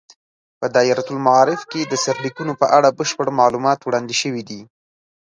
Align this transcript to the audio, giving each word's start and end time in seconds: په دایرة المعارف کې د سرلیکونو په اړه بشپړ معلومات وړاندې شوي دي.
په 0.59 0.65
دایرة 0.75 1.03
المعارف 1.11 1.61
کې 1.71 1.81
د 1.85 1.93
سرلیکونو 2.03 2.53
په 2.61 2.65
اړه 2.77 2.95
بشپړ 2.97 3.27
معلومات 3.39 3.79
وړاندې 3.81 4.15
شوي 4.21 4.43
دي. 4.49 4.61